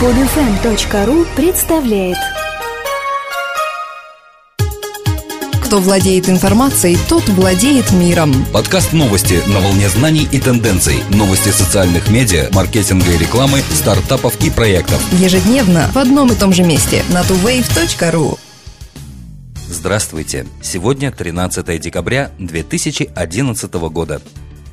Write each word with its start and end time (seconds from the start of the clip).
Podfm.ru 0.00 1.26
представляет 1.34 2.18
Кто 5.64 5.78
владеет 5.78 6.28
информацией, 6.28 6.98
тот 7.08 7.26
владеет 7.30 7.90
миром. 7.92 8.34
Подкаст 8.52 8.92
новости 8.92 9.40
на 9.46 9.58
волне 9.60 9.88
знаний 9.88 10.28
и 10.30 10.38
тенденций. 10.38 10.96
Новости 11.08 11.48
социальных 11.48 12.10
медиа, 12.10 12.50
маркетинга 12.52 13.10
и 13.10 13.16
рекламы, 13.16 13.60
стартапов 13.72 14.38
и 14.44 14.50
проектов. 14.50 15.02
Ежедневно 15.14 15.88
в 15.94 15.96
одном 15.96 16.30
и 16.30 16.34
том 16.34 16.52
же 16.52 16.62
месте 16.62 17.02
на 17.08 17.22
tuwave.ru. 17.22 18.38
Здравствуйте! 19.70 20.46
Сегодня 20.60 21.10
13 21.10 21.80
декабря 21.80 22.32
2011 22.38 23.72
года. 23.72 24.20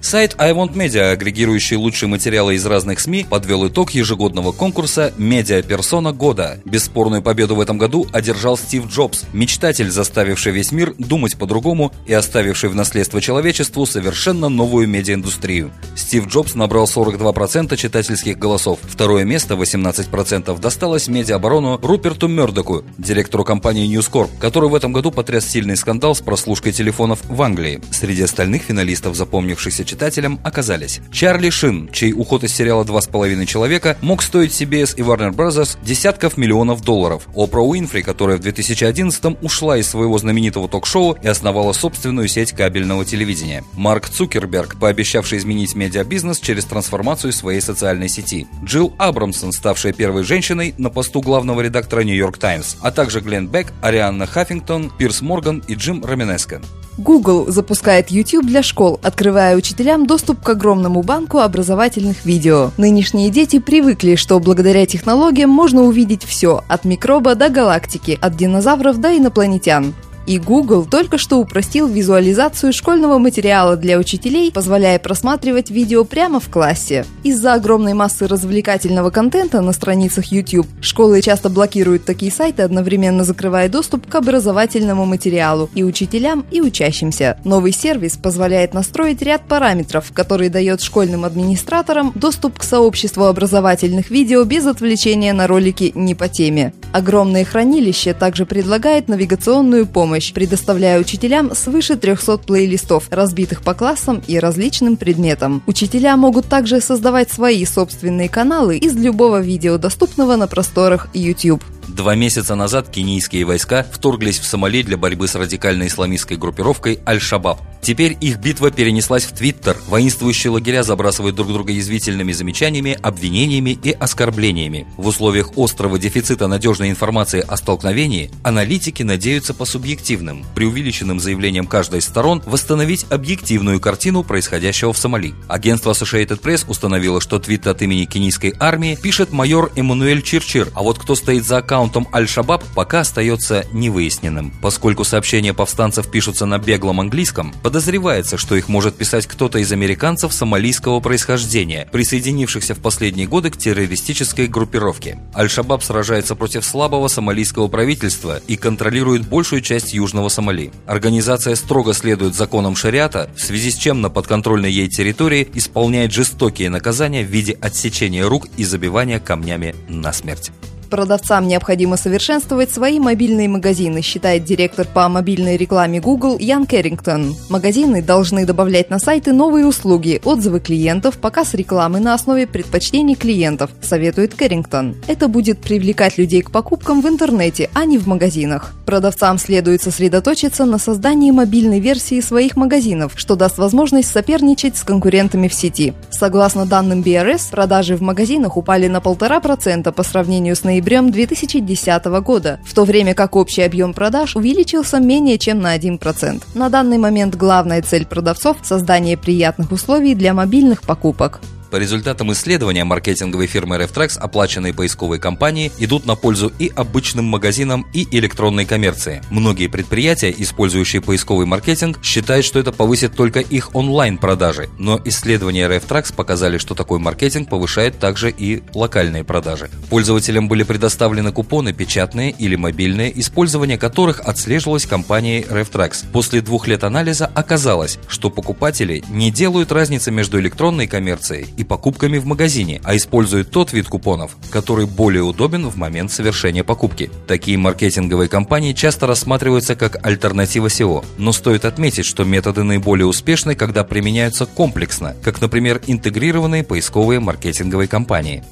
Сайт 0.03 0.35
I 0.37 0.51
Want 0.51 0.73
Media, 0.73 1.11
агрегирующий 1.11 1.77
лучшие 1.77 2.09
материалы 2.09 2.55
из 2.55 2.65
разных 2.65 2.99
СМИ, 2.99 3.25
подвел 3.29 3.69
итог 3.69 3.91
ежегодного 3.91 4.51
конкурса 4.51 5.13
«Медиаперсона 5.17 6.11
года». 6.11 6.59
Бесспорную 6.65 7.21
победу 7.21 7.55
в 7.55 7.61
этом 7.61 7.77
году 7.77 8.05
одержал 8.11 8.57
Стив 8.57 8.85
Джобс, 8.87 9.23
мечтатель, 9.31 9.89
заставивший 9.89 10.51
весь 10.51 10.73
мир 10.73 10.93
думать 10.97 11.37
по-другому 11.37 11.93
и 12.05 12.11
оставивший 12.11 12.67
в 12.69 12.75
наследство 12.75 13.21
человечеству 13.21 13.85
совершенно 13.85 14.49
новую 14.49 14.89
медиаиндустрию. 14.89 15.71
Стив 15.95 16.27
Джобс 16.27 16.55
набрал 16.55 16.83
42% 16.83 17.73
читательских 17.77 18.37
голосов. 18.37 18.79
Второе 18.83 19.23
место, 19.23 19.53
18%, 19.53 20.59
досталось 20.59 21.07
медиаоборону 21.07 21.79
Руперту 21.81 22.27
Мердоку, 22.27 22.83
директору 22.97 23.45
компании 23.45 23.87
News 23.87 24.11
Corp, 24.11 24.31
который 24.41 24.67
в 24.67 24.75
этом 24.75 24.91
году 24.91 25.11
потряс 25.11 25.45
сильный 25.45 25.77
скандал 25.77 26.13
с 26.13 26.19
прослушкой 26.19 26.73
телефонов 26.73 27.19
в 27.29 27.41
Англии. 27.41 27.79
Среди 27.91 28.23
остальных 28.23 28.63
финалистов, 28.63 29.15
запомнившихся 29.15 29.92
читателям 29.93 30.39
оказались 30.43 31.01
Чарли 31.11 31.51
Шин, 31.51 31.87
чей 31.91 32.13
уход 32.13 32.43
из 32.43 32.51
сериала 32.51 32.83
«Два 32.83 32.99
с 32.99 33.05
половиной 33.05 33.45
человека» 33.45 33.95
мог 34.01 34.23
стоить 34.23 34.49
CBS 34.51 34.95
и 34.97 35.03
Warner 35.03 35.31
Bros. 35.31 35.77
десятков 35.83 36.35
миллионов 36.35 36.81
долларов. 36.81 37.27
Опра 37.35 37.61
Уинфри, 37.61 38.01
которая 38.01 38.37
в 38.37 38.41
2011-м 38.41 39.37
ушла 39.43 39.77
из 39.77 39.87
своего 39.87 40.17
знаменитого 40.17 40.67
ток-шоу 40.67 41.15
и 41.21 41.27
основала 41.27 41.73
собственную 41.73 42.27
сеть 42.27 42.53
кабельного 42.53 43.05
телевидения. 43.05 43.63
Марк 43.73 44.09
Цукерберг, 44.09 44.79
пообещавший 44.79 45.37
изменить 45.37 45.75
медиабизнес 45.75 46.39
через 46.39 46.65
трансформацию 46.65 47.31
своей 47.31 47.61
социальной 47.61 48.09
сети. 48.09 48.47
Джилл 48.65 48.95
Абрамсон, 48.97 49.51
ставшая 49.51 49.93
первой 49.93 50.23
женщиной 50.23 50.73
на 50.79 50.89
посту 50.89 51.21
главного 51.21 51.61
редактора 51.61 52.01
Нью-Йорк 52.01 52.39
Таймс, 52.39 52.77
а 52.81 52.89
также 52.89 53.19
Глен 53.19 53.47
Бек, 53.47 53.67
Арианна 53.83 54.25
Хаффингтон, 54.25 54.91
Пирс 54.97 55.21
Морган 55.21 55.63
и 55.67 55.75
Джим 55.75 56.03
Роминеско. 56.03 56.63
Google 56.97 57.45
запускает 57.51 58.11
YouTube 58.11 58.45
для 58.45 58.61
школ, 58.61 58.99
открывая 59.01 59.57
учителям 59.57 60.05
доступ 60.05 60.41
к 60.41 60.49
огромному 60.49 61.01
банку 61.01 61.39
образовательных 61.39 62.25
видео. 62.25 62.71
Нынешние 62.77 63.29
дети 63.29 63.59
привыкли, 63.59 64.15
что 64.15 64.39
благодаря 64.39 64.85
технологиям 64.85 65.49
можно 65.49 65.83
увидеть 65.83 66.23
все, 66.23 66.63
от 66.67 66.85
микроба 66.85 67.35
до 67.35 67.49
галактики, 67.49 68.17
от 68.21 68.35
динозавров 68.35 68.99
до 68.99 69.17
инопланетян. 69.17 69.93
И 70.25 70.39
Google 70.39 70.85
только 70.85 71.17
что 71.17 71.39
упростил 71.39 71.87
визуализацию 71.87 72.71
школьного 72.71 73.17
материала 73.17 73.75
для 73.75 73.97
учителей, 73.97 74.51
позволяя 74.51 74.99
просматривать 74.99 75.69
видео 75.69 76.05
прямо 76.05 76.39
в 76.39 76.49
классе. 76.49 77.05
Из-за 77.23 77.53
огромной 77.53 77.93
массы 77.93 78.27
развлекательного 78.27 79.09
контента 79.09 79.61
на 79.61 79.73
страницах 79.73 80.25
YouTube 80.25 80.67
школы 80.81 81.21
часто 81.21 81.49
блокируют 81.49 82.05
такие 82.05 82.31
сайты, 82.31 82.61
одновременно 82.61 83.23
закрывая 83.23 83.69
доступ 83.69 84.07
к 84.07 84.15
образовательному 84.15 85.05
материалу 85.05 85.69
и 85.75 85.83
учителям, 85.83 86.45
и 86.51 86.61
учащимся. 86.61 87.37
Новый 87.43 87.73
сервис 87.73 88.17
позволяет 88.17 88.73
настроить 88.73 89.21
ряд 89.21 89.41
параметров, 89.47 90.11
который 90.13 90.49
дает 90.49 90.81
школьным 90.81 91.25
администраторам 91.25 92.13
доступ 92.15 92.59
к 92.59 92.63
сообществу 92.63 93.25
образовательных 93.25 94.09
видео 94.09 94.43
без 94.43 94.65
отвлечения 94.65 95.33
на 95.33 95.47
ролики 95.47 95.91
не 95.95 96.15
по 96.15 96.29
теме. 96.29 96.73
Огромное 96.93 97.43
хранилище 97.43 98.13
также 98.13 98.45
предлагает 98.45 99.07
навигационную 99.07 99.87
помощь 99.87 100.31
предоставляя 100.31 100.99
учителям 100.99 101.55
свыше 101.55 101.95
300 101.95 102.37
плейлистов, 102.37 103.07
разбитых 103.09 103.63
по 103.63 103.73
классам 103.73 104.21
и 104.27 104.37
различным 104.37 104.95
предметам. 104.95 105.63
Учителя 105.65 106.15
могут 106.17 106.45
также 106.45 106.79
создавать 106.81 107.31
свои 107.31 107.65
собственные 107.65 108.29
каналы 108.29 108.77
из 108.77 108.95
любого 108.95 109.41
видео, 109.41 109.79
доступного 109.79 110.35
на 110.35 110.45
просторах 110.45 111.07
YouTube. 111.15 111.63
Два 111.87 112.15
месяца 112.15 112.55
назад 112.55 112.89
кенийские 112.89 113.45
войска 113.45 113.85
вторглись 113.91 114.39
в 114.39 114.45
Сомали 114.45 114.81
для 114.83 114.97
борьбы 114.97 115.27
с 115.27 115.35
радикальной 115.35 115.87
исламистской 115.87 116.37
группировкой 116.37 116.99
Аль-Шабаб. 117.05 117.59
Теперь 117.81 118.17
их 118.21 118.37
битва 118.37 118.71
перенеслась 118.71 119.25
в 119.25 119.33
Твиттер. 119.33 119.77
Воинствующие 119.87 120.51
лагеря 120.51 120.83
забрасывают 120.83 121.35
друг 121.35 121.49
друга 121.49 121.73
язвительными 121.73 122.31
замечаниями, 122.31 122.97
обвинениями 123.01 123.77
и 123.83 123.91
оскорблениями. 123.91 124.87
В 124.95 125.07
условиях 125.07 125.57
острого 125.57 125.99
дефицита 125.99 126.47
надежной 126.47 126.89
информации 126.89 127.43
о 127.45 127.57
столкновении 127.57 128.31
аналитики 128.41 129.03
надеются 129.03 129.53
по 129.53 129.65
субъективным, 129.65 130.45
преувеличенным 130.55 131.19
заявлениям 131.19 131.67
каждой 131.67 131.99
из 131.99 132.05
сторон 132.05 132.41
восстановить 132.45 133.05
объективную 133.09 133.81
картину 133.81 134.23
происходящего 134.23 134.93
в 134.93 134.97
Сомали. 134.97 135.33
Агентство 135.49 135.91
Associated 135.91 136.41
Press 136.41 136.63
установило, 136.69 137.19
что 137.19 137.37
твит 137.39 137.67
от 137.67 137.81
имени 137.81 138.05
кенийской 138.05 138.53
армии 138.59 138.97
пишет 139.01 139.33
майор 139.33 139.73
Эммануэль 139.75 140.21
Чирчир, 140.21 140.69
а 140.73 140.83
вот 140.83 140.99
кто 140.99 141.15
стоит 141.15 141.43
за 141.43 141.57
аккаунтом 141.73 142.07
Аль-Шабаб 142.13 142.63
пока 142.75 142.99
остается 142.99 143.65
невыясненным. 143.73 144.53
Поскольку 144.61 145.03
сообщения 145.03 145.55
повстанцев 145.55 146.09
пишутся 146.09 146.45
на 146.45 146.59
беглом 146.59 146.99
английском, 146.99 147.51
Подозревается, 147.63 148.37
что 148.37 148.55
их 148.55 148.67
может 148.67 148.95
писать 148.95 149.25
кто-то 149.25 149.57
из 149.57 149.71
американцев 149.71 150.33
сомалийского 150.33 150.99
происхождения, 150.99 151.87
присоединившихся 151.91 152.75
в 152.75 152.79
последние 152.79 153.25
годы 153.25 153.49
к 153.49 153.57
террористической 153.57 154.47
группировке. 154.47 155.17
Аль-Шабаб 155.35 155.81
сражается 155.81 156.35
против 156.35 156.63
слабого 156.63 157.07
сомалийского 157.07 157.69
правительства 157.69 158.39
и 158.45 158.55
контролирует 158.55 159.27
большую 159.27 159.61
часть 159.61 159.93
Южного 159.93 160.29
Сомали. 160.29 160.71
Организация 160.85 161.55
строго 161.55 161.93
следует 161.93 162.35
законам 162.35 162.75
шариата, 162.75 163.31
в 163.35 163.41
связи 163.41 163.71
с 163.71 163.77
чем 163.77 164.01
на 164.01 164.11
подконтрольной 164.11 164.71
ей 164.71 164.89
территории 164.89 165.49
исполняет 165.55 166.11
жестокие 166.11 166.69
наказания 166.69 167.23
в 167.23 167.29
виде 167.29 167.57
отсечения 167.59 168.27
рук 168.27 168.47
и 168.57 168.63
забивания 168.63 169.19
камнями 169.19 169.73
на 169.87 170.13
смерть. 170.13 170.51
Продавцам 170.93 171.47
необходимо 171.47 171.97
совершенствовать 171.97 172.69
свои 172.69 172.99
мобильные 172.99 173.49
магазины, 173.49 174.03
считает 174.03 174.43
директор 174.43 174.85
по 174.85 175.09
мобильной 175.09 175.57
рекламе 175.57 175.99
Google 175.99 176.37
Ян 176.37 176.67
Керрингтон. 176.67 177.35
Магазины 177.49 178.03
должны 178.03 178.45
добавлять 178.45 178.91
на 178.91 178.99
сайты 178.99 179.33
новые 179.33 179.65
услуги, 179.65 180.21
отзывы 180.23 180.59
клиентов, 180.59 181.17
показ 181.17 181.55
рекламы 181.55 181.99
на 181.99 182.13
основе 182.13 182.45
предпочтений 182.45 183.15
клиентов, 183.15 183.71
советует 183.81 184.35
Керрингтон. 184.35 184.95
Это 185.07 185.27
будет 185.27 185.61
привлекать 185.61 186.19
людей 186.19 186.43
к 186.43 186.51
покупкам 186.51 187.01
в 187.01 187.07
интернете, 187.07 187.71
а 187.73 187.85
не 187.85 187.97
в 187.97 188.05
магазинах. 188.05 188.75
Продавцам 188.85 189.39
следует 189.39 189.81
сосредоточиться 189.81 190.65
на 190.65 190.77
создании 190.77 191.31
мобильной 191.31 191.79
версии 191.79 192.21
своих 192.21 192.55
магазинов, 192.55 193.13
что 193.15 193.35
даст 193.35 193.57
возможность 193.57 194.11
соперничать 194.11 194.77
с 194.77 194.83
конкурентами 194.83 195.47
в 195.47 195.55
сети. 195.55 195.95
Согласно 196.11 196.67
данным 196.67 197.01
BRS, 197.01 197.49
продажи 197.49 197.95
в 197.95 198.01
магазинах 198.01 198.57
упали 198.57 198.87
на 198.87 198.97
1,5% 198.97 199.91
по 199.91 200.03
сравнению 200.03 200.55
с 200.55 200.63
ноябрем 200.63 200.82
ноябрем 200.83 201.11
2010 201.11 202.05
года, 202.21 202.59
в 202.65 202.73
то 202.73 202.83
время 202.83 203.13
как 203.13 203.37
общий 203.37 203.61
объем 203.61 203.93
продаж 203.93 204.35
увеличился 204.35 204.99
менее 204.99 205.37
чем 205.37 205.61
на 205.61 205.77
1%. 205.77 206.43
На 206.55 206.69
данный 206.69 206.97
момент 206.97 207.35
главная 207.35 207.81
цель 207.81 208.05
продавцов– 208.05 208.57
создание 208.63 209.17
приятных 209.17 209.71
условий 209.71 210.13
для 210.13 210.33
мобильных 210.33 210.81
покупок. 210.81 211.39
По 211.73 211.77
результатам 211.77 212.31
исследования 212.33 212.83
маркетинговой 212.83 213.47
фирмы 213.47 213.77
RefTrax 213.77 214.19
оплаченные 214.19 214.75
поисковые 214.75 215.19
кампании 215.19 215.71
идут 215.79 216.05
на 216.05 216.13
пользу 216.13 216.53
и 216.59 216.71
обычным 216.75 217.25
магазинам, 217.25 217.87
и 217.93 218.07
электронной 218.11 218.65
коммерции. 218.65 219.23
Многие 219.31 219.65
предприятия, 219.65 220.31
использующие 220.37 221.01
поисковый 221.01 221.47
маркетинг, 221.47 221.97
считают, 222.03 222.45
что 222.45 222.59
это 222.59 222.71
повысит 222.71 223.15
только 223.15 223.39
их 223.39 223.73
онлайн-продажи. 223.73 224.69
Но 224.77 225.01
исследования 225.03 225.67
RefTrax 225.67 226.13
показали, 226.13 226.59
что 226.59 226.75
такой 226.75 226.99
маркетинг 226.99 227.49
повышает 227.49 227.97
также 227.97 228.29
и 228.29 228.61
локальные 228.75 229.23
продажи. 229.23 229.71
Пользователям 229.89 230.47
были 230.47 230.61
предоставлены 230.61 231.31
купоны 231.31 231.73
печатные 231.73 232.29
или 232.29 232.55
мобильные, 232.55 233.19
использование 233.19 233.79
которых 233.79 234.19
отслеживалось 234.19 234.85
компанией 234.85 235.41
RefTrax. 235.41 236.05
После 236.11 236.41
двух 236.41 236.67
лет 236.67 236.83
анализа 236.83 237.25
оказалось, 237.33 237.97
что 238.07 238.29
покупатели 238.29 239.03
не 239.09 239.31
делают 239.31 239.71
разницы 239.71 240.11
между 240.11 240.39
электронной 240.39 240.85
коммерцией 240.85 241.47
и 241.57 241.62
покупками 241.63 242.17
в 242.17 242.25
магазине, 242.25 242.81
а 242.83 242.95
используют 242.95 243.51
тот 243.51 243.73
вид 243.73 243.87
купонов, 243.87 244.37
который 244.51 244.85
более 244.85 245.23
удобен 245.23 245.67
в 245.67 245.75
момент 245.75 246.11
совершения 246.11 246.63
покупки. 246.63 247.09
Такие 247.27 247.57
маркетинговые 247.57 248.29
кампании 248.29 248.73
часто 248.73 249.07
рассматриваются 249.07 249.75
как 249.75 250.05
альтернатива 250.05 250.67
SEO, 250.67 251.03
но 251.17 251.31
стоит 251.31 251.65
отметить, 251.65 252.05
что 252.05 252.23
методы 252.23 252.63
наиболее 252.63 253.05
успешны, 253.05 253.55
когда 253.55 253.83
применяются 253.83 254.45
комплексно, 254.45 255.15
как, 255.23 255.41
например, 255.41 255.81
интегрированные 255.87 256.63
поисковые 256.63 257.19
маркетинговые 257.19 257.87
кампании. 257.87 258.43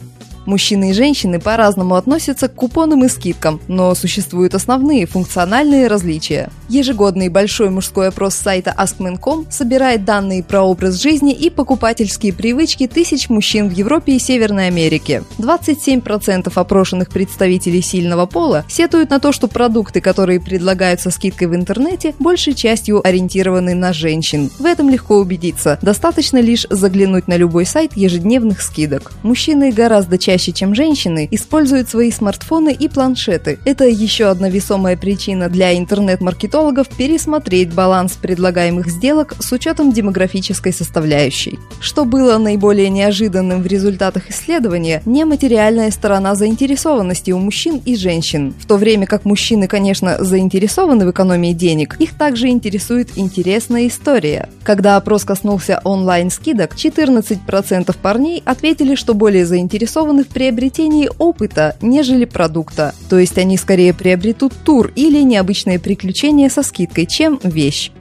Мужчины 0.46 0.90
и 0.90 0.94
женщины 0.94 1.40
по-разному 1.40 1.96
относятся 1.96 2.48
к 2.48 2.56
купонам 2.56 3.06
и 3.06 3.10
скидкам, 3.10 3.60
но 3.68 3.94
существуют 3.96 4.56
основные 4.56 5.06
функциональные 5.06 5.88
различия. 5.88 6.50
Ежегодный 6.70 7.30
большой 7.30 7.70
мужской 7.70 8.08
опрос 8.08 8.36
сайта 8.36 8.74
Askmen.com 8.78 9.46
собирает 9.50 10.06
данные 10.06 10.44
про 10.44 10.62
образ 10.62 11.02
жизни 11.02 11.34
и 11.34 11.50
покупательские 11.50 12.34
привычки 12.34 12.88
тысяч 12.88 13.30
мужчин 13.30 13.70
в 13.70 13.74
Европе 13.74 14.16
и 14.16 14.20
Северной 14.20 14.68
Америке. 14.68 15.24
27% 15.38 16.52
опрошенных 16.54 17.10
представителей 17.10 17.82
сильного 17.82 18.26
пола 18.26 18.66
сетуют 18.68 19.10
на 19.10 19.20
то, 19.20 19.32
что 19.32 19.48
продукты, 19.48 20.02
которые 20.02 20.40
предлагаются 20.40 21.12
скидкой 21.12 21.48
в 21.48 21.56
интернете, 21.56 22.16
большей 22.20 22.54
частью 22.54 23.06
ориентированы 23.06 23.76
на 23.76 23.94
женщин. 23.94 24.50
В 24.58 24.66
этом 24.66 24.90
легко 24.90 25.18
убедиться. 25.18 25.78
Достаточно 25.82 26.38
лишь 26.38 26.66
заглянуть 26.70 27.28
на 27.28 27.38
любой 27.38 27.66
сайт 27.66 27.96
ежедневных 27.96 28.62
скидок. 28.62 29.12
Мужчины 29.24 29.72
гораздо 29.72 30.18
чаще 30.18 30.41
чаще, 30.42 30.52
чем 30.52 30.74
женщины, 30.74 31.28
используют 31.32 31.90
свои 31.90 32.12
смартфоны 32.12 32.74
и 32.74 32.88
планшеты. 32.88 33.60
Это 33.66 33.86
еще 33.86 34.26
одна 34.26 34.50
весомая 34.50 34.98
причина 34.98 35.50
для 35.50 35.78
интернет-маркетологов 35.78 36.88
пересмотреть 36.90 37.74
баланс 37.74 38.14
предлагаемых 38.14 38.88
сделок 38.88 39.36
с 39.40 39.52
учетом 39.52 39.92
демографической 39.92 40.74
составляющей. 40.74 41.60
Что 41.80 42.06
было 42.06 42.38
наиболее 42.40 42.90
неожиданным 42.90 43.62
в 43.62 43.68
результатах 43.68 44.30
исследования– 44.30 45.04
нематериальная 45.06 45.92
сторона 45.92 46.34
заинтересованности 46.34 47.32
у 47.32 47.38
мужчин 47.38 47.80
и 47.86 47.96
женщин. 47.96 48.54
В 48.60 48.66
то 48.66 48.78
время 48.78 49.06
как 49.06 49.26
мужчины, 49.26 49.68
конечно, 49.68 50.24
заинтересованы 50.24 51.06
в 51.06 51.12
экономии 51.12 51.54
денег, 51.54 51.98
их 52.00 52.18
также 52.18 52.48
интересует 52.48 53.10
интересная 53.16 53.88
история. 53.88 54.50
Когда 54.64 54.96
опрос 54.96 55.24
коснулся 55.24 55.82
онлайн-скидок, 55.84 56.74
14% 56.76 57.96
парней 58.02 58.42
ответили, 58.46 58.96
что 58.96 59.14
более 59.14 59.46
заинтересованы 59.46 60.21
в 60.24 60.28
приобретении 60.28 61.10
опыта, 61.18 61.76
нежели 61.82 62.26
продукта. 62.26 62.94
То 63.10 63.20
есть 63.20 63.38
они 63.38 63.58
скорее 63.58 63.94
приобретут 63.94 64.54
тур 64.64 64.92
или 64.96 65.22
необычное 65.22 65.80
приключение 65.80 66.50
со 66.50 66.64
скидкой, 66.64 67.06
чем 67.06 67.40
вещь. 67.44 67.92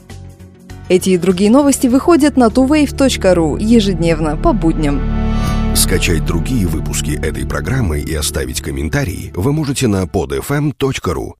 Эти 0.89 1.11
и 1.11 1.19
другие 1.19 1.51
новости 1.51 1.87
выходят 1.87 2.37
на 2.37 2.49
tuwave.ru 2.49 3.63
ежедневно 3.63 4.37
по 4.37 4.53
будням. 4.53 5.01
Скачать 5.75 6.25
другие 6.25 6.67
выпуски 6.67 7.13
этой 7.13 7.47
программы 7.47 8.01
и 8.01 8.13
оставить 8.15 8.61
комментарии 8.61 9.33
вы 9.35 9.53
можете 9.53 9.87
на 9.87 10.03
podfm.ru. 10.03 11.35